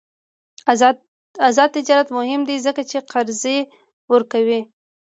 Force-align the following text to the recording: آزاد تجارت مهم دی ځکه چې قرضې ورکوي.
آزاد 1.47 1.69
تجارت 1.77 2.07
مهم 2.17 2.41
دی 2.47 2.57
ځکه 2.65 2.81
چې 2.89 2.97
قرضې 3.11 3.57
ورکوي. 4.11 4.61